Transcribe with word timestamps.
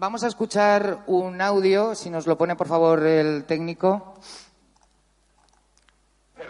Vamos 0.00 0.24
a 0.24 0.26
escuchar 0.26 1.04
un 1.06 1.40
audio, 1.40 1.94
si 1.94 2.10
nos 2.10 2.26
lo 2.26 2.36
pone 2.36 2.56
por 2.56 2.66
favor 2.66 3.06
el 3.06 3.44
técnico. 3.44 4.14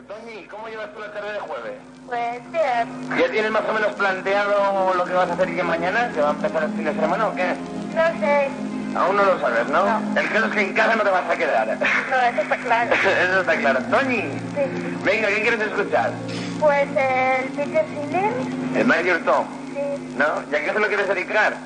Tony, 0.08 0.46
¿cómo 0.46 0.68
llevas 0.68 0.94
tú 0.94 1.00
la 1.00 1.12
tarde 1.12 1.32
de 1.34 1.40
jueves? 1.40 1.80
Pues 2.06 2.52
bien, 2.52 3.18
¿Ya 3.18 3.30
tienes 3.30 3.50
más 3.50 3.68
o 3.68 3.72
menos 3.74 3.92
planteado 3.96 4.94
lo 4.94 5.04
que 5.04 5.12
vas 5.12 5.28
a 5.28 5.34
hacer 5.34 5.54
que 5.54 5.62
mañana? 5.62 6.10
¿Que 6.14 6.22
va 6.22 6.30
a 6.30 6.32
empezar 6.32 6.62
el 6.62 6.70
fin 6.70 6.84
de 6.84 6.94
semana 6.94 7.28
o 7.28 7.34
qué? 7.34 7.54
no 7.94 8.20
sé. 8.20 8.69
Aún 8.96 9.16
no 9.16 9.24
lo 9.24 9.38
sabes, 9.40 9.68
¿no? 9.68 9.84
No. 10.00 10.20
El 10.20 10.28
caso 10.30 10.46
es 10.46 10.52
que 10.52 10.60
en 10.62 10.72
casa 10.74 10.96
no 10.96 11.02
te 11.04 11.10
vas 11.10 11.30
a 11.30 11.36
quedar. 11.36 11.66
No, 11.68 12.16
eso 12.16 12.40
está 12.42 12.56
claro. 12.56 12.94
Eso 13.24 13.40
está 13.40 13.56
claro. 13.58 13.80
Tony, 13.90 14.16
Sí. 14.16 14.98
venga, 15.04 15.28
¿qué 15.28 15.42
quieres 15.42 15.60
escuchar? 15.60 16.12
Pues 16.58 16.88
el 16.88 17.48
Peter 17.50 17.86
Silen, 17.86 18.76
El 18.76 18.86
Major 18.86 19.18
Tom, 19.24 19.46
sí. 19.68 20.14
¿no? 20.18 20.24
¿Y 20.50 20.54
a 20.54 20.64
qué 20.64 20.72
se 20.72 20.78
lo 20.80 20.86
quieres 20.88 21.08
dedicar? 21.08 21.56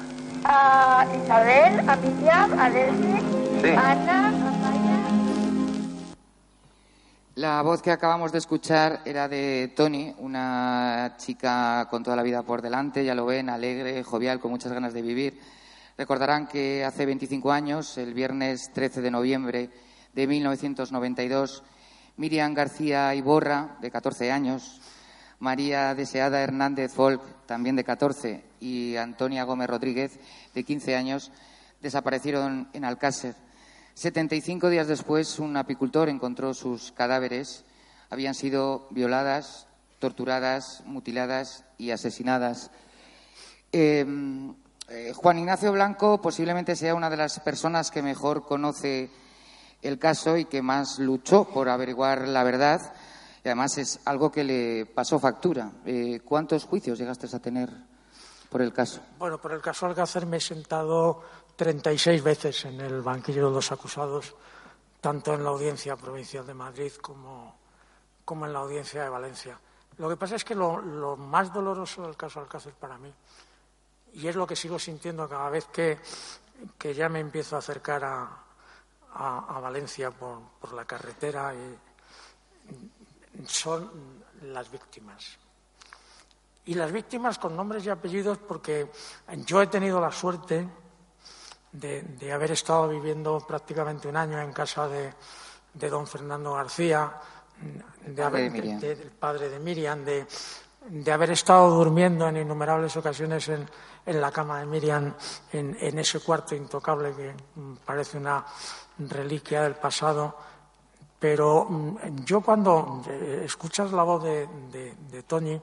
A 0.44 1.06
Isabel, 1.24 1.88
a 1.88 1.96
Miriam, 1.96 2.58
a 2.58 2.68
Leslie, 2.68 3.22
Sí. 3.62 3.70
a 3.70 3.90
Ana, 3.92 4.28
a 4.28 4.30
Maya. 4.30 4.98
La 7.36 7.62
voz 7.62 7.82
que 7.82 7.90
acabamos 7.90 8.30
de 8.30 8.38
escuchar 8.38 9.00
era 9.04 9.26
de 9.28 9.72
Tony, 9.74 10.14
una 10.18 11.14
chica 11.16 11.88
con 11.90 12.04
toda 12.04 12.14
la 12.16 12.22
vida 12.22 12.42
por 12.42 12.62
delante, 12.62 13.04
ya 13.04 13.14
lo 13.14 13.26
ven, 13.26 13.48
alegre, 13.50 14.04
jovial, 14.04 14.38
con 14.38 14.50
muchas 14.52 14.72
ganas 14.72 14.92
de 14.92 15.02
vivir. 15.02 15.40
Recordarán 15.96 16.48
que 16.48 16.84
hace 16.84 17.06
25 17.06 17.52
años, 17.52 17.98
el 17.98 18.14
viernes 18.14 18.72
13 18.72 19.00
de 19.00 19.12
noviembre 19.12 19.70
de 20.12 20.26
1992, 20.26 21.62
Miriam 22.16 22.52
García 22.52 23.14
Iborra, 23.14 23.78
de 23.80 23.92
14 23.92 24.32
años, 24.32 24.80
María 25.38 25.94
Deseada 25.94 26.42
Hernández 26.42 26.92
Folk, 26.92 27.22
también 27.46 27.76
de 27.76 27.84
14, 27.84 28.42
y 28.58 28.96
Antonia 28.96 29.44
Gómez 29.44 29.70
Rodríguez, 29.70 30.18
de 30.52 30.64
15 30.64 30.96
años, 30.96 31.30
desaparecieron 31.80 32.68
en 32.72 32.84
Alcácer. 32.84 33.36
75 33.94 34.70
días 34.70 34.88
después, 34.88 35.38
un 35.38 35.56
apicultor 35.56 36.08
encontró 36.08 36.54
sus 36.54 36.90
cadáveres. 36.90 37.64
Habían 38.10 38.34
sido 38.34 38.88
violadas, 38.90 39.68
torturadas, 40.00 40.82
mutiladas 40.86 41.64
y 41.78 41.92
asesinadas. 41.92 42.72
Eh, 43.70 44.04
eh, 44.88 45.12
Juan 45.14 45.38
Ignacio 45.38 45.72
Blanco 45.72 46.20
posiblemente 46.20 46.76
sea 46.76 46.94
una 46.94 47.08
de 47.08 47.16
las 47.16 47.40
personas 47.40 47.90
que 47.90 48.02
mejor 48.02 48.44
conoce 48.44 49.10
el 49.80 49.98
caso 49.98 50.36
y 50.36 50.44
que 50.44 50.62
más 50.62 50.98
luchó 50.98 51.44
por 51.44 51.68
averiguar 51.68 52.28
la 52.28 52.42
verdad. 52.44 52.94
Y 53.42 53.48
además 53.48 53.78
es 53.78 54.00
algo 54.04 54.30
que 54.30 54.44
le 54.44 54.86
pasó 54.86 55.18
factura. 55.18 55.70
Eh, 55.84 56.20
¿Cuántos 56.24 56.64
juicios 56.64 56.98
llegaste 56.98 57.34
a 57.34 57.38
tener 57.38 57.70
por 58.50 58.62
el 58.62 58.72
caso? 58.72 59.00
Bueno, 59.18 59.38
por 59.38 59.52
el 59.52 59.60
caso 59.60 59.86
Alcácer 59.86 60.26
me 60.26 60.38
he 60.38 60.40
sentado 60.40 61.22
36 61.56 62.22
veces 62.22 62.64
en 62.64 62.80
el 62.80 63.02
banquillo 63.02 63.48
de 63.48 63.54
los 63.54 63.72
acusados, 63.72 64.34
tanto 65.00 65.34
en 65.34 65.44
la 65.44 65.50
audiencia 65.50 65.96
provincial 65.96 66.46
de 66.46 66.54
Madrid 66.54 66.92
como, 67.00 67.56
como 68.24 68.46
en 68.46 68.52
la 68.52 68.60
audiencia 68.60 69.02
de 69.02 69.08
Valencia. 69.08 69.58
Lo 69.98 70.08
que 70.08 70.16
pasa 70.16 70.36
es 70.36 70.44
que 70.44 70.54
lo, 70.54 70.80
lo 70.80 71.16
más 71.16 71.52
doloroso 71.52 72.02
del 72.02 72.16
caso 72.16 72.40
Alcácer 72.40 72.72
para 72.72 72.98
mí, 72.98 73.12
y 74.14 74.26
es 74.28 74.36
lo 74.36 74.46
que 74.46 74.56
sigo 74.56 74.78
sintiendo 74.78 75.28
cada 75.28 75.50
vez 75.50 75.66
que, 75.66 75.98
que 76.78 76.94
ya 76.94 77.08
me 77.08 77.20
empiezo 77.20 77.56
a 77.56 77.58
acercar 77.60 78.04
a, 78.04 78.22
a- 79.14 79.56
a 79.56 79.60
Valencia 79.60 80.10
por, 80.10 80.40
por 80.60 80.72
la 80.72 80.84
carretera, 80.84 81.52
y 81.54 81.76
son 83.46 83.90
las 84.42 84.70
víctimas. 84.70 85.38
Y 86.66 86.74
las 86.74 86.92
víctimas 86.92 87.38
con 87.38 87.54
nombres 87.56 87.84
y 87.84 87.90
apellidos 87.90 88.38
porque 88.38 88.90
yo 89.44 89.60
he 89.60 89.66
tenido 89.66 90.00
la 90.00 90.10
suerte 90.10 90.66
de, 91.72 92.02
de 92.02 92.32
haber 92.32 92.52
estado 92.52 92.88
viviendo 92.88 93.38
prácticamente 93.46 94.08
un 94.08 94.16
año 94.16 94.40
en 94.40 94.52
casa 94.52 94.88
de, 94.88 95.12
de 95.74 95.90
don 95.90 96.06
Fernando 96.06 96.54
García, 96.54 97.12
de 98.06 98.22
haber, 98.22 98.50
de- 98.80 98.96
del 98.96 99.10
padre 99.10 99.48
de 99.50 99.58
Miriam, 99.58 100.04
de, 100.04 100.26
de 100.88 101.12
haber 101.12 101.30
estado 101.30 101.70
durmiendo 101.70 102.28
en 102.28 102.36
innumerables 102.36 102.96
ocasiones 102.96 103.48
en, 103.48 103.68
en 104.04 104.20
la 104.20 104.30
cama 104.30 104.60
de 104.60 104.66
Miriam, 104.66 105.14
en, 105.52 105.76
en 105.80 105.98
ese 105.98 106.20
cuarto 106.20 106.54
intocable 106.54 107.14
que 107.14 107.34
mm, 107.56 107.76
parece 107.84 108.18
una 108.18 108.44
reliquia 108.98 109.62
del 109.62 109.76
pasado. 109.76 110.36
Pero 111.18 111.64
mm, 111.64 112.24
yo 112.24 112.40
cuando 112.42 113.02
eh, 113.08 113.42
escuchas 113.44 113.92
la 113.92 114.02
voz 114.02 114.24
de, 114.24 114.46
de, 114.70 114.94
de 115.10 115.22
Tony, 115.22 115.60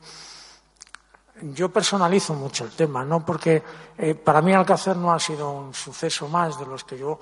yo 1.42 1.70
personalizo 1.70 2.34
mucho 2.34 2.66
el 2.66 2.72
tema, 2.72 3.04
¿no? 3.04 3.26
Porque 3.26 3.64
eh, 3.98 4.16
para 4.16 4.42
mí 4.42 4.54
Alcácer 4.54 4.98
no 4.98 5.14
ha 5.14 5.20
sido 5.20 5.52
un 5.52 5.74
suceso 5.74 6.28
más 6.28 6.60
de 6.60 6.66
los 6.66 6.84
que 6.84 6.98
yo 6.98 7.20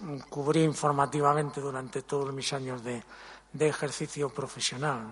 mm, 0.00 0.18
cubrí 0.28 0.62
informativamente 0.62 1.60
durante 1.60 2.02
todos 2.02 2.32
mis 2.32 2.52
años 2.52 2.84
de, 2.84 3.02
de 3.52 3.68
ejercicio 3.68 4.28
profesional. 4.28 5.06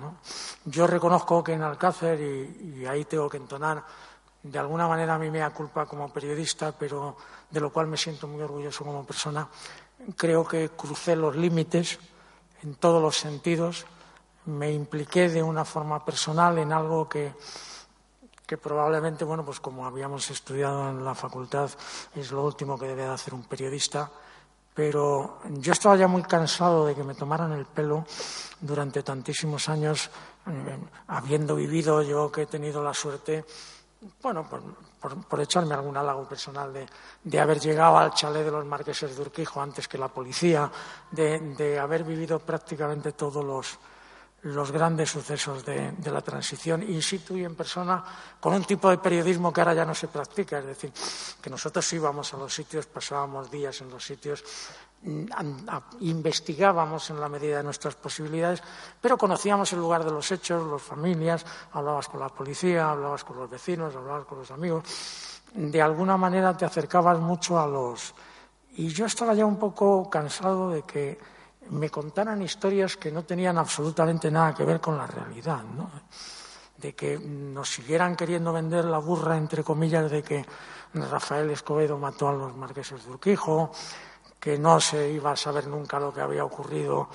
Yo 0.64 0.86
reconozco 0.86 1.42
que 1.42 1.54
en 1.54 1.62
Alcácer, 1.62 2.20
y, 2.20 2.86
ahí 2.86 3.04
tengo 3.04 3.28
que 3.28 3.38
entonar 3.38 3.84
de 4.42 4.58
alguna 4.58 4.86
manera 4.86 5.18
mi 5.18 5.30
mea 5.30 5.50
culpa 5.50 5.86
como 5.86 6.12
periodista, 6.12 6.72
pero 6.72 7.16
de 7.50 7.60
lo 7.60 7.72
cual 7.72 7.86
me 7.86 7.96
siento 7.96 8.28
muy 8.28 8.42
orgulloso 8.42 8.84
como 8.84 9.04
persona, 9.04 9.48
creo 10.16 10.46
que 10.46 10.70
crucé 10.70 11.16
los 11.16 11.34
límites 11.34 11.98
en 12.62 12.74
todos 12.76 13.02
los 13.02 13.16
sentidos, 13.16 13.86
me 14.44 14.70
impliqué 14.70 15.28
de 15.28 15.42
una 15.42 15.64
forma 15.64 16.04
personal 16.04 16.58
en 16.58 16.72
algo 16.72 17.08
que 17.08 17.34
que 18.46 18.56
probablemente, 18.56 19.24
bueno, 19.24 19.44
pues 19.44 19.58
como 19.58 19.86
habíamos 19.86 20.30
estudiado 20.30 20.88
en 20.88 21.04
la 21.04 21.14
facultad, 21.14 21.68
es 22.14 22.30
lo 22.30 22.44
último 22.44 22.78
que 22.78 22.86
debe 22.86 23.02
de 23.02 23.08
hacer 23.08 23.34
un 23.34 23.42
periodista, 23.42 24.10
pero 24.76 25.40
yo 25.58 25.72
estaba 25.72 25.96
ya 25.96 26.06
muy 26.06 26.22
cansado 26.22 26.84
de 26.84 26.94
que 26.94 27.02
me 27.02 27.14
tomaran 27.14 27.50
el 27.52 27.64
pelo 27.64 28.04
durante 28.60 29.02
tantísimos 29.02 29.70
años, 29.70 30.10
eh, 30.46 30.78
habiendo 31.08 31.56
vivido 31.56 32.02
yo 32.02 32.30
que 32.30 32.42
he 32.42 32.46
tenido 32.46 32.84
la 32.84 32.92
suerte, 32.92 33.46
bueno, 34.22 34.46
por, 34.46 34.62
por- 35.24 35.40
echarme 35.40 35.74
algún 35.74 35.96
halago 35.96 36.28
personal 36.28 36.72
de, 36.74 36.86
de 37.24 37.40
haber 37.40 37.58
llegado 37.58 37.96
al 37.96 38.12
chalet 38.12 38.44
de 38.44 38.50
los 38.50 38.66
marqueses 38.66 39.16
de 39.16 39.22
Urquijo 39.22 39.62
antes 39.62 39.88
que 39.88 39.96
la 39.96 40.08
policía, 40.08 40.70
de, 41.10 41.40
de 41.56 41.78
haber 41.78 42.04
vivido 42.04 42.38
prácticamente 42.38 43.12
todos 43.12 43.42
los, 43.42 43.78
los 44.46 44.70
grandes 44.70 45.10
sucesos 45.10 45.64
de, 45.64 45.92
la 46.04 46.20
transición 46.20 46.82
in 46.82 47.02
situ 47.02 47.36
y 47.36 47.44
en 47.44 47.54
persona 47.54 48.04
con 48.38 48.54
un 48.54 48.62
tipo 48.62 48.90
de 48.90 48.98
periodismo 48.98 49.52
que 49.52 49.60
ahora 49.60 49.74
ya 49.74 49.84
no 49.84 49.94
se 49.94 50.06
practica. 50.06 50.58
Es 50.58 50.66
decir, 50.66 50.92
que 51.40 51.50
nosotros 51.50 51.82
íbamos 51.92 52.32
a 52.32 52.36
los 52.36 52.54
sitios, 52.54 52.86
pasábamos 52.86 53.50
días 53.50 53.80
en 53.80 53.90
los 53.90 54.04
sitios, 54.04 54.44
mm, 55.02 55.26
investigábamos 56.00 57.10
en 57.10 57.20
la 57.20 57.28
medida 57.28 57.58
de 57.58 57.64
nuestras 57.64 57.96
posibilidades, 57.96 58.62
pero 59.00 59.18
conocíamos 59.18 59.72
el 59.72 59.80
lugar 59.80 60.04
de 60.04 60.12
los 60.12 60.30
hechos, 60.30 60.66
las 60.70 60.82
familias, 60.82 61.44
hablabas 61.72 62.08
con 62.08 62.20
la 62.20 62.28
policía, 62.28 62.90
hablabas 62.90 63.24
con 63.24 63.36
los 63.36 63.50
vecinos, 63.50 63.96
hablabas 63.96 64.26
con 64.26 64.38
los 64.38 64.50
amigos. 64.50 64.84
De 65.54 65.82
alguna 65.82 66.16
manera 66.16 66.56
te 66.56 66.64
acercabas 66.64 67.18
mucho 67.18 67.58
a 67.58 67.66
los. 67.66 68.14
Y 68.76 68.88
yo 68.88 69.06
estaba 69.06 69.34
ya 69.34 69.46
un 69.46 69.58
poco 69.58 70.08
cansado 70.08 70.70
de 70.70 70.82
que 70.82 71.35
me 71.70 71.90
contaran 71.90 72.42
historias 72.42 72.96
que 72.96 73.10
no 73.10 73.24
tenían 73.24 73.58
absolutamente 73.58 74.30
nada 74.30 74.54
que 74.54 74.64
ver 74.64 74.80
con 74.80 74.96
la 74.96 75.06
realidad, 75.06 75.62
¿no? 75.62 75.90
de 76.76 76.94
que 76.94 77.18
nos 77.18 77.70
siguieran 77.70 78.16
queriendo 78.16 78.52
vender 78.52 78.84
la 78.84 78.98
burra, 78.98 79.36
entre 79.36 79.64
comillas, 79.64 80.10
de 80.10 80.22
que 80.22 80.44
Rafael 80.94 81.50
Escobedo 81.50 81.98
mató 81.98 82.28
a 82.28 82.32
los 82.32 82.56
marqueses 82.56 83.04
de 83.04 83.10
Urquijo, 83.10 83.70
que 84.38 84.58
no 84.58 84.80
se 84.80 85.10
iba 85.10 85.32
a 85.32 85.36
saber 85.36 85.66
nunca 85.66 85.98
lo 85.98 86.12
que 86.12 86.20
había 86.20 86.44
ocurrido 86.44 87.08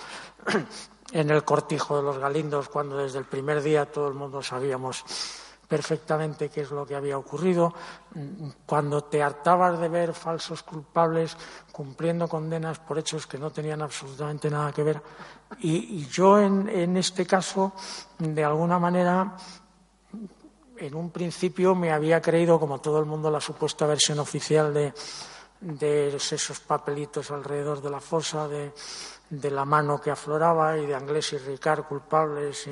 en 1.12 1.30
el 1.30 1.44
cortijo 1.44 1.98
de 1.98 2.04
los 2.04 2.18
Galindos, 2.18 2.70
cuando 2.70 2.98
desde 2.98 3.20
el 3.20 3.26
primer 3.26 3.62
día 3.62 3.86
todo 3.86 4.08
el 4.08 4.16
mundo 4.16 4.42
sabíamos 4.42 5.06
perfectamente 5.72 6.50
qué 6.50 6.62
es 6.62 6.72
lo 6.72 6.86
que 6.86 6.96
había 6.96 7.18
ocurrido. 7.18 7.74
Cuando 8.66 9.06
te 9.06 9.24
hartabas 9.24 9.80
de 9.80 9.88
ver 9.88 10.14
falsos 10.14 10.64
culpables 10.64 11.38
cumpliendo 11.72 12.28
condenas 12.28 12.80
por 12.80 13.00
hechos 13.00 13.26
que 13.26 13.38
no 13.38 13.52
tenían 13.52 13.82
absolutamente 13.82 14.50
nada 14.50 14.74
que 14.74 14.84
ver. 14.84 15.02
Y, 15.62 16.06
yo, 16.08 16.42
en, 16.42 16.98
este 16.98 17.26
caso, 17.26 17.72
de 18.20 18.44
alguna 18.44 18.80
manera, 18.80 19.38
en 20.76 20.94
un 20.94 21.10
principio 21.10 21.74
me 21.74 21.94
había 21.94 22.22
creído, 22.22 22.60
como 22.60 22.82
todo 22.82 23.00
el 23.00 23.06
mundo, 23.06 23.32
la 23.32 23.40
supuesta 23.40 23.86
versión 23.86 24.20
oficial 24.20 24.74
de, 24.74 24.94
de 25.62 26.16
esos 26.16 26.60
papelitos 26.60 27.30
alrededor 27.32 27.82
de 27.82 27.90
la 27.90 28.00
fosa, 28.00 28.48
de, 28.48 28.74
de 29.32 29.50
la 29.50 29.64
mano 29.64 30.02
que 30.02 30.12
afloraba 30.12 30.78
y 30.78 30.86
de 30.86 30.94
Anglés 30.94 31.32
y 31.32 31.38
Ricard 31.38 31.84
culpables 31.84 32.68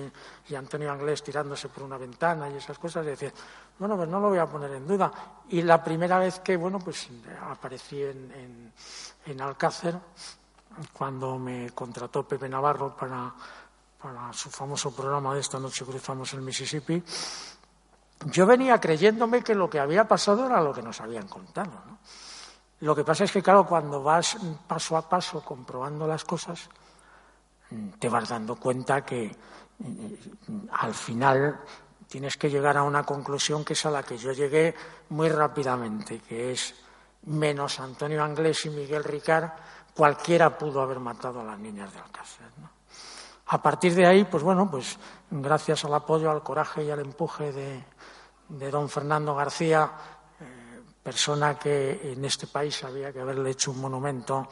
y, 0.49 0.55
Antonio 0.55 0.91
Anglés 0.91 1.23
tirándose 1.23 1.69
por 1.69 1.83
una 1.83 1.97
ventana 1.97 2.49
y 2.49 2.55
esas 2.55 2.77
cosas. 2.77 3.05
Y 3.05 3.09
decía, 3.09 3.31
bueno, 3.77 3.95
pues 3.95 4.09
no 4.09 4.19
lo 4.19 4.29
voy 4.29 4.39
a 4.39 4.45
poner 4.45 4.71
en 4.71 4.85
duda. 4.85 5.11
Y 5.49 5.61
la 5.61 5.81
primera 5.81 6.19
vez 6.19 6.39
que, 6.39 6.57
bueno, 6.57 6.79
pues 6.79 7.07
aparecí 7.49 8.01
en, 8.03 8.73
en, 9.25 9.41
Alcácer, 9.41 9.95
cuando 10.91 11.37
me 11.37 11.69
contrató 11.69 12.27
Pepe 12.27 12.49
Navarro 12.49 12.95
para, 12.97 13.33
para 14.01 14.33
su 14.33 14.49
famoso 14.49 14.91
programa 14.91 15.33
de 15.35 15.41
Esta 15.41 15.59
noche 15.59 15.85
cruzamos 15.85 16.33
el 16.33 16.41
Mississippi, 16.41 17.01
yo 18.25 18.45
venía 18.45 18.81
creyéndome 18.81 19.43
que 19.43 19.55
lo 19.55 19.69
que 19.69 19.79
había 19.79 20.07
pasado 20.07 20.45
era 20.47 20.59
lo 20.61 20.73
que 20.73 20.81
nos 20.81 20.99
habían 20.99 21.27
contado. 21.27 21.71
¿no? 21.85 21.99
Lo 22.81 22.95
que 22.95 23.03
pasa 23.03 23.25
es 23.25 23.31
que, 23.31 23.43
claro, 23.43 23.65
cuando 23.65 24.01
vas 24.01 24.37
paso 24.67 24.95
a 24.95 25.07
paso 25.07 25.43
comprobando 25.43 26.07
las 26.07 26.23
cosas, 26.23 26.69
te 27.99 28.09
vas 28.09 28.29
dando 28.29 28.55
cuenta 28.55 29.05
que 29.05 29.35
mm, 29.79 30.69
al 30.71 30.93
final 30.93 31.59
tienes 32.07 32.37
que 32.37 32.49
llegar 32.49 32.77
a 32.77 32.83
una 32.83 33.03
conclusión 33.03 33.63
que 33.63 33.73
es 33.73 33.85
a 33.85 33.91
la 33.91 34.03
que 34.03 34.17
yo 34.17 34.31
llegué 34.31 34.73
muy 35.09 35.29
rápidamente, 35.29 36.19
que 36.19 36.51
es 36.51 36.73
menos 37.23 37.79
Antonio 37.79 38.23
Anglés 38.23 38.65
y 38.65 38.69
Miguel 38.69 39.03
Ricard, 39.03 39.51
cualquiera 39.93 40.57
pudo 40.57 40.81
haber 40.81 40.99
matado 40.99 41.41
a 41.41 41.43
las 41.43 41.59
niñas 41.59 41.93
de 41.93 41.99
Alcácer. 41.99 42.47
A 43.51 43.61
partir 43.61 43.93
de 43.93 44.05
ahí, 44.05 44.23
pues 44.25 44.43
bueno, 44.43 44.69
pues 44.69 44.97
gracias 45.29 45.83
al 45.85 45.93
apoyo, 45.93 46.31
al 46.31 46.43
coraje 46.43 46.83
y 46.83 46.91
al 46.91 46.99
empuje 46.99 47.51
de, 47.51 47.83
de 48.47 48.71
don 48.71 48.89
Fernando 48.89 49.35
García, 49.35 49.91
persona 51.09 51.57
que 51.57 52.13
en 52.13 52.23
este 52.23 52.45
país 52.45 52.83
había 52.83 53.11
que 53.11 53.19
haberle 53.19 53.49
hecho 53.49 53.71
un 53.71 53.81
monumento 53.81 54.47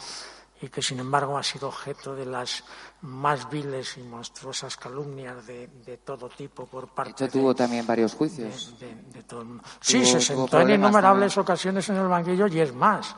y 0.60 0.70
que, 0.70 0.82
sin 0.82 0.98
embargo, 1.00 1.38
ha 1.38 1.44
sido 1.44 1.68
objeto 1.68 2.16
de 2.16 2.26
las 2.26 2.64
más 3.02 3.48
viles 3.48 3.96
y 3.98 4.02
monstruosas 4.02 4.76
calumnias 4.76 5.46
de, 5.46 6.00
todo 6.04 6.30
tipo 6.30 6.66
por 6.66 6.88
parte 6.88 7.26
de 7.26 7.30
tuvo 7.30 7.54
también 7.54 7.86
varios 7.86 8.16
juicios. 8.16 8.74
De, 8.80 9.22
todo 9.22 9.42
el 9.42 9.48
mundo. 9.50 9.64
Sí, 9.80 10.04
se 10.04 10.20
sentó 10.20 10.60
en 10.62 10.72
innumerables 10.72 11.38
ocasiones 11.38 11.88
en 11.90 11.98
el 11.98 12.08
banquillo 12.08 12.48
y 12.48 12.60
es 12.60 12.74
más. 12.74 13.14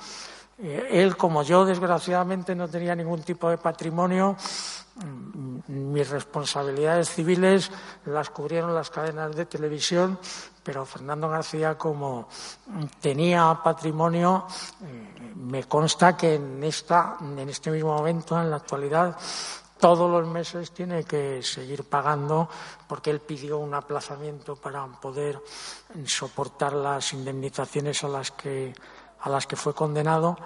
Eh, 0.57 0.89
él, 0.91 1.15
como 1.15 1.41
yo, 1.43 1.63
desgraciadamente, 1.63 2.53
no 2.55 2.67
tenía 2.67 2.93
ningún 2.93 3.23
tipo 3.23 3.49
de 3.49 3.57
patrimonio. 3.57 4.35
Mm, 4.95 5.93
mis 5.93 6.09
responsabilidades 6.09 7.09
civiles 7.09 7.71
las 8.03 8.29
cubrieron 8.31 8.75
las 8.75 8.89
cadenas 8.89 9.33
de 9.33 9.45
televisión 9.45 10.19
pero 10.69 10.85
Fernando 10.85 11.27
García, 11.27 11.75
como 11.75 12.27
tenía 13.01 13.59
patrimonio, 13.63 14.45
me 15.37 15.63
consta 15.63 16.15
que 16.15 16.35
en, 16.35 16.63
esta, 16.63 17.17
en 17.21 17.49
este 17.49 17.71
mismo 17.71 17.97
momento, 17.97 18.39
en 18.39 18.51
la 18.51 18.57
actualidad, 18.57 19.17
todos 19.79 20.11
los 20.11 20.27
meses 20.27 20.69
tiene 20.69 21.05
que 21.05 21.41
seguir 21.41 21.85
pagando 21.85 22.47
porque 22.87 23.09
él 23.09 23.19
pidió 23.19 23.57
un 23.57 23.73
aplazamiento 23.73 24.57
para 24.57 24.85
poder 24.85 25.41
soportar 26.05 26.73
las 26.73 27.13
indemnizaciones 27.13 28.03
a 28.03 28.07
las 28.09 28.29
que, 28.29 28.71
a 29.21 29.27
las 29.27 29.47
que 29.47 29.55
fue 29.55 29.73
condenado. 29.73 30.37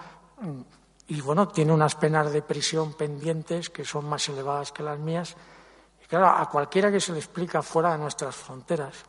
Y 1.10 1.19
bueno, 1.19 1.50
tiene 1.50 1.74
unas 1.74 1.96
penas 1.96 2.31
de 2.31 2.44
prisión 2.44 2.94
pendientes 2.94 3.69
que 3.69 3.84
son 3.84 4.06
más 4.06 4.30
elevadas 4.30 4.72
que 4.72 4.84
las 4.84 5.00
mías. 5.00 5.36
Y 6.02 6.06
claro, 6.06 6.28
a 6.30 6.50
cualquiera 6.50 6.90
que 6.90 7.02
se 7.02 7.12
le 7.12 7.19
explica 7.19 7.62
fuera 7.62 7.92
de 7.92 7.98
nuestras 7.98 8.34
fronteras 8.34 9.04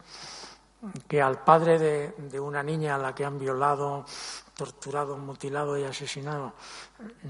que 1.08 1.20
al 1.20 1.42
padre 1.42 1.78
de, 2.16 2.40
una 2.40 2.62
niña 2.62 2.94
a 2.94 2.98
la 2.98 3.14
que 3.14 3.24
han 3.24 3.38
violado, 3.38 4.04
torturado, 4.54 5.16
mutilado 5.16 5.78
y 5.78 5.84
asesinado 5.84 6.52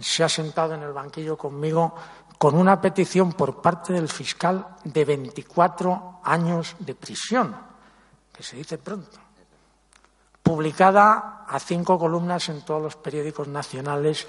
se 0.01 0.25
ha 0.25 0.29
sentado 0.29 0.75
en 0.75 0.83
el 0.83 0.93
banquillo 0.93 1.37
conmigo 1.37 1.95
con 2.39 2.57
una 2.57 2.81
petición 2.81 3.33
por 3.33 3.63
parte 3.63 3.93
del 3.93 4.09
fiscal 4.09 4.77
de 4.85 5.05
24 5.05 6.21
años 6.25 6.77
de 6.79 6.95
prisión, 6.95 7.57
que 8.33 8.43
se 8.43 8.57
dice 8.57 8.79
pronto, 8.79 9.19
publicada 10.43 11.47
a 11.49 11.59
cinco 11.59 11.99
columnas 11.99 12.49
en 12.49 12.63
todos 12.63 12.83
los 12.83 12.97
periódicos 12.97 13.49
nacionales 13.49 14.27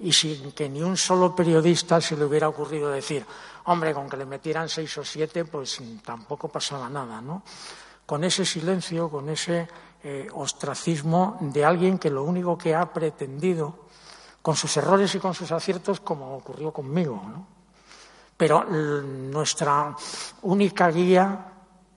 y 0.00 0.12
sin 0.12 0.52
que 0.52 0.68
ni 0.68 0.82
un 0.82 0.96
solo 0.96 1.34
periodista 1.34 2.00
se 2.00 2.16
le 2.16 2.24
hubiera 2.24 2.48
ocurrido 2.48 2.90
decir, 2.90 3.24
hombre, 3.64 3.94
con 3.94 4.08
que 4.08 4.16
le 4.16 4.26
metieran 4.26 4.68
seis 4.68 4.98
o 4.98 5.04
siete, 5.04 5.44
pues 5.44 5.80
tampoco 6.04 6.48
pasaba 6.48 6.88
nada, 6.88 7.20
¿no? 7.20 7.42
Con 8.06 8.24
ese 8.24 8.44
silencio, 8.44 9.08
con 9.08 9.28
ese 9.28 9.68
eh, 10.02 10.28
ostracismo 10.34 11.38
de 11.40 11.64
alguien 11.64 11.98
que 11.98 12.10
lo 12.10 12.24
único 12.24 12.58
que 12.58 12.74
ha 12.74 12.92
pretendido, 12.92 13.86
con 14.42 14.56
sus 14.56 14.76
errores 14.76 15.14
y 15.14 15.18
con 15.18 15.32
sus 15.32 15.50
aciertos, 15.52 16.00
como 16.00 16.36
ocurrió 16.36 16.70
conmigo. 16.70 17.22
Pero 18.36 18.64
nuestra 18.64 19.96
única 20.42 20.90
guía 20.90 21.52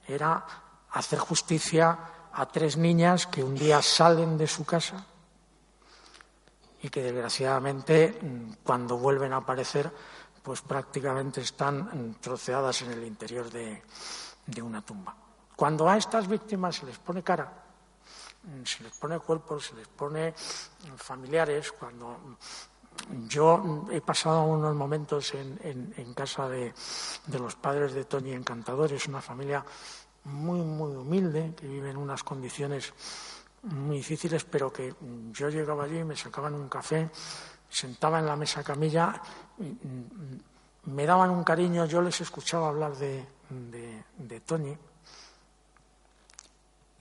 era 0.06 0.46
hacer 0.92 1.18
justicia 1.18 1.98
a 2.32 2.46
tres 2.46 2.78
niñas 2.78 3.26
que 3.26 3.44
un 3.44 3.54
día 3.54 3.82
salen 3.82 4.38
de 4.38 4.46
su 4.46 4.64
casa 4.64 5.04
y 6.80 6.88
que 6.88 7.02
desgraciadamente 7.02 8.18
cuando 8.62 8.96
vuelven 8.96 9.34
a 9.34 9.38
aparecer 9.38 9.92
pues 10.42 10.62
prácticamente 10.62 11.42
están 11.42 12.16
troceadas 12.20 12.80
en 12.82 12.92
el 12.92 13.04
interior 13.04 13.50
de 13.50 14.62
una 14.62 14.80
tumba. 14.80 15.27
Cuando 15.58 15.88
a 15.90 15.96
estas 15.96 16.28
víctimas 16.28 16.76
se 16.76 16.86
les 16.86 16.98
pone 17.02 17.20
cara, 17.20 17.50
se 18.62 18.78
les 18.84 18.92
pone 18.94 19.18
cuerpo, 19.18 19.58
se 19.58 19.74
les 19.74 19.88
pone 19.88 20.32
familiares, 20.94 21.72
cuando 21.72 22.38
yo 23.26 23.88
he 23.90 24.00
pasado 24.00 24.44
unos 24.44 24.76
momentos 24.76 25.34
en, 25.34 26.14
casa 26.14 26.48
de, 26.48 26.72
los 27.32 27.56
padres 27.56 27.92
de 27.92 28.04
Tony 28.04 28.34
Encantadores, 28.34 29.08
una 29.08 29.20
familia 29.20 29.64
muy, 30.30 30.60
muy 30.60 30.94
humilde, 30.94 31.52
que 31.56 31.66
vive 31.66 31.90
en 31.90 31.96
unas 31.96 32.22
condiciones 32.22 32.94
muy 33.62 33.96
difíciles, 33.96 34.44
pero 34.44 34.72
que 34.72 34.94
yo 35.32 35.48
llegaba 35.48 35.90
allí, 35.90 36.04
me 36.04 36.14
sacaban 36.14 36.54
un 36.54 36.68
café, 36.68 37.10
sentaba 37.68 38.20
en 38.20 38.26
la 38.26 38.36
mesa 38.36 38.62
camilla, 38.62 39.20
me 40.84 41.04
daban 41.04 41.30
un 41.30 41.42
cariño, 41.42 41.84
yo 41.86 42.00
les 42.00 42.20
escuchaba 42.20 42.68
hablar 42.68 42.94
de, 42.94 43.26
de 43.50 44.40
Tony 44.42 44.78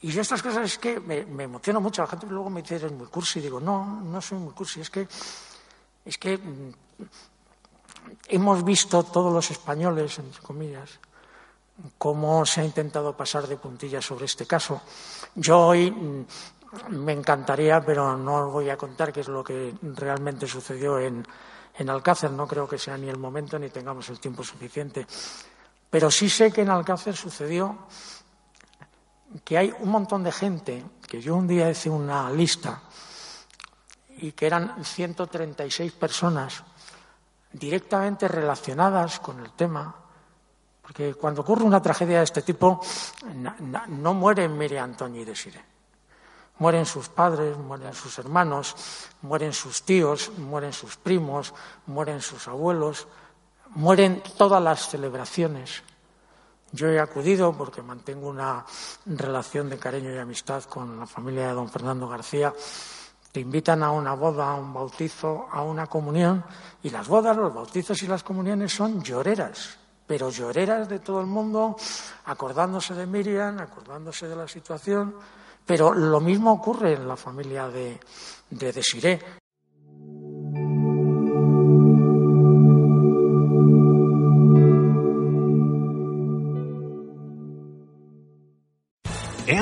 y 0.01 0.11
yo 0.11 0.21
estas 0.21 0.43
cosas 0.43 0.65
es 0.65 0.77
que 0.77 0.99
me, 0.99 1.25
me 1.25 1.43
emociono 1.43 1.81
mucho. 1.81 2.03
La 2.03 2.07
gente 2.07 2.27
luego 2.27 2.49
me 2.49 2.61
dice, 2.61 2.75
eres 2.75 2.91
muy 2.91 3.07
cursi. 3.07 3.39
Y 3.39 3.43
digo, 3.43 3.59
no, 3.59 4.01
no 4.01 4.21
soy 4.21 4.37
muy 4.37 4.53
cursi. 4.53 4.81
Es 4.81 4.91
que, 4.91 5.07
es 6.05 6.17
que 6.17 6.37
mm, 6.37 6.73
hemos 8.27 8.63
visto 8.63 9.01
todos 9.03 9.33
los 9.33 9.49
españoles, 9.49 10.19
entre 10.19 10.41
comillas, 10.41 10.99
cómo 11.97 12.45
se 12.45 12.61
ha 12.61 12.65
intentado 12.65 13.17
pasar 13.17 13.47
de 13.47 13.57
puntillas 13.57 14.05
sobre 14.05 14.25
este 14.25 14.45
caso. 14.45 14.81
Yo 15.33 15.65
hoy 15.65 15.89
mm, 15.89 16.25
me 16.89 17.13
encantaría, 17.13 17.83
pero 17.83 18.15
no 18.15 18.45
os 18.47 18.53
voy 18.53 18.69
a 18.69 18.77
contar 18.77 19.11
qué 19.11 19.21
es 19.21 19.27
lo 19.27 19.43
que 19.43 19.73
realmente 19.81 20.45
sucedió 20.45 20.99
en, 20.99 21.25
en 21.75 21.89
Alcácer. 21.89 22.29
No 22.29 22.47
creo 22.47 22.67
que 22.67 22.77
sea 22.77 22.97
ni 22.97 23.09
el 23.09 23.17
momento 23.17 23.57
ni 23.57 23.69
tengamos 23.69 24.09
el 24.09 24.19
tiempo 24.19 24.43
suficiente. 24.43 25.07
Pero 25.89 26.11
sí 26.11 26.29
sé 26.29 26.51
que 26.51 26.61
en 26.61 26.69
Alcácer 26.69 27.15
sucedió 27.15 27.79
que 29.43 29.57
hay 29.57 29.73
un 29.79 29.89
montón 29.89 30.23
de 30.23 30.31
gente, 30.31 30.83
que 31.07 31.21
yo 31.21 31.35
un 31.35 31.47
día 31.47 31.69
hice 31.69 31.89
una 31.89 32.29
lista, 32.29 32.81
y 34.19 34.31
que 34.31 34.47
eran 34.47 34.83
136 34.83 35.91
personas 35.93 36.63
directamente 37.51 38.27
relacionadas 38.27 39.19
con 39.19 39.39
el 39.39 39.51
tema, 39.51 39.95
porque 40.81 41.15
cuando 41.15 41.41
ocurre 41.41 41.63
una 41.63 41.81
tragedia 41.81 42.19
de 42.19 42.23
este 42.23 42.41
tipo, 42.41 42.81
no, 43.89 44.13
mueren 44.13 44.57
Miriam, 44.57 44.85
Antonio 44.85 45.21
y 45.21 45.25
Desire. 45.25 45.61
Mueren 46.59 46.85
sus 46.85 47.09
padres, 47.09 47.57
mueren 47.57 47.93
sus 47.93 48.17
hermanos, 48.17 48.75
mueren 49.21 49.53
sus 49.53 49.83
tíos, 49.83 50.31
mueren 50.37 50.73
sus 50.73 50.95
primos, 50.95 51.53
mueren 51.85 52.21
sus 52.21 52.47
abuelos, 52.47 53.07
mueren 53.75 54.23
todas 54.37 54.63
las 54.63 54.87
celebraciones. 54.89 55.83
Yo 56.71 56.89
he 56.89 56.99
acudido 56.99 57.53
porque 57.53 57.81
mantengo 57.81 58.27
una 58.27 58.65
relación 59.05 59.69
de 59.69 59.77
cariño 59.77 60.13
y 60.13 60.17
amistad 60.17 60.63
con 60.65 60.99
la 60.99 61.07
familia 61.07 61.47
de 61.47 61.53
don 61.53 61.69
Fernando 61.69 62.07
García. 62.07 62.53
Te 63.31 63.39
invitan 63.39 63.83
a 63.83 63.91
una 63.91 64.13
boda, 64.13 64.51
a 64.51 64.55
un 64.55 64.73
bautizo, 64.73 65.47
a 65.51 65.63
una 65.63 65.87
comunión 65.87 66.43
y 66.83 66.89
las 66.89 67.07
bodas, 67.07 67.37
los 67.37 67.53
bautizos 67.53 68.01
y 68.03 68.07
las 68.07 68.23
comuniones 68.23 68.73
son 68.73 69.01
lloreras. 69.01 69.77
pero 70.07 70.29
lloreras 70.29 70.87
de 70.87 70.99
todo 70.99 71.19
el 71.19 71.27
mundo, 71.27 71.75
acordándose 72.25 72.93
de 72.93 73.05
Miriam, 73.05 73.59
acordándose 73.59 74.25
de 74.27 74.37
la 74.37 74.47
situación, 74.47 75.13
pero 75.65 75.93
lo 75.93 76.21
mismo 76.21 76.53
ocurre 76.53 76.93
en 76.93 77.05
la 77.05 77.17
familia 77.17 77.67
de, 77.67 77.99
de 78.49 78.71
Desiré. 78.71 79.19